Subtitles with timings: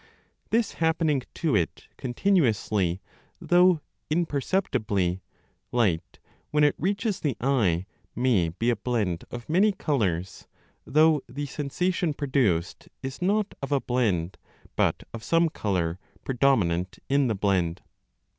[0.49, 3.03] This happen ing to it continuously,
[3.39, 5.21] though imperceptibly,
[5.71, 6.17] light
[6.49, 7.85] when it reaches the eye
[8.15, 10.47] may be a blend of many colours,
[10.87, 14.39] though the sensation produced is not of a blend
[14.75, 17.83] but of some colour ?,o predominant in the blend.